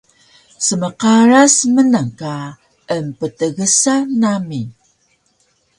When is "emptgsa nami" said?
2.95-4.61